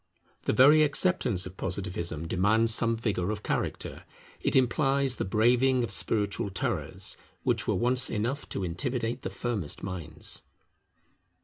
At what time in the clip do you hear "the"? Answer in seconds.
0.45-0.53, 5.17-5.25, 9.21-9.29